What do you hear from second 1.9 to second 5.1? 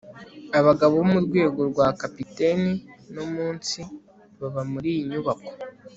capitaine no munsi baba muri iyi